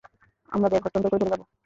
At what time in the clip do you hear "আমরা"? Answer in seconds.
0.49-0.67